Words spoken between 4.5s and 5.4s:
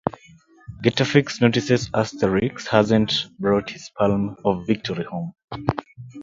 Victory home.